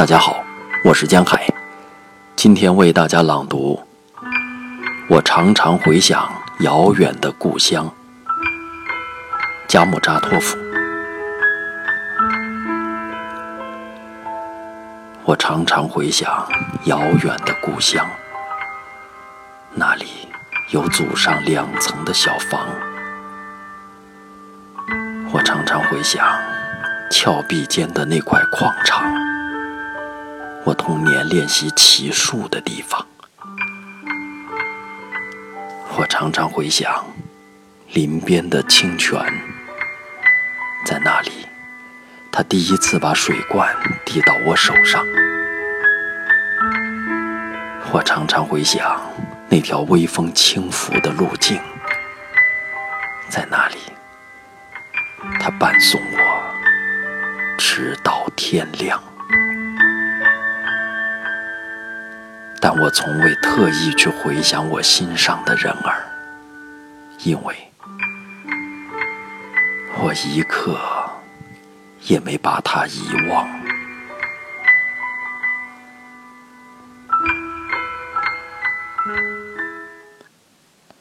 [0.00, 0.42] 大家好，
[0.82, 1.46] 我是江海，
[2.34, 3.78] 今天为大家朗读。
[5.10, 6.26] 我常常回想
[6.60, 7.86] 遥远的故乡，
[9.68, 10.56] 加姆扎托夫。
[15.24, 16.48] 我常常回想
[16.84, 18.08] 遥远的故乡，
[19.74, 20.06] 那里
[20.70, 22.58] 有祖上两层的小房。
[25.30, 26.26] 我常常回想
[27.10, 29.04] 峭壁间的那块矿场。
[30.70, 33.04] 我童年练习骑术的地方，
[35.96, 37.04] 我常常回想
[37.92, 39.18] 林边的清泉，
[40.86, 41.32] 在那里，
[42.30, 45.04] 他第一次把水罐递到我手上。
[47.92, 49.00] 我常常回想
[49.48, 51.60] 那条微风轻拂的路径，
[53.28, 53.78] 在那里，
[55.40, 59.02] 他伴送我直到天亮。
[62.62, 66.04] 但我从未特意去回想我心上的人儿，
[67.24, 67.54] 因为
[69.98, 70.78] 我一刻
[72.02, 73.48] 也没把他遗忘。